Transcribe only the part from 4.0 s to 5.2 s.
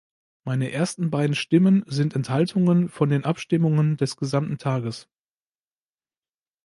gesamten Tages.